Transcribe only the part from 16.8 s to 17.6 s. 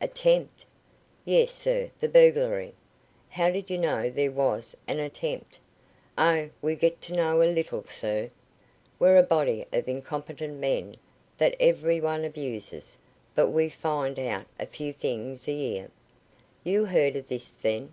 heard of this,